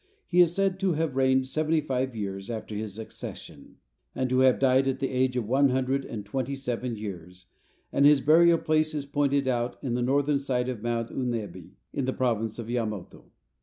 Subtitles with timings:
[0.27, 3.75] He is said to have reigned seventy five years after his accession,
[4.15, 7.51] and to have died at the age of one hundred and twenty seven years,
[7.93, 12.05] and his burial place is pointed out on the northern side of Mount Unebi, in
[12.05, 13.25] the province of Yamato.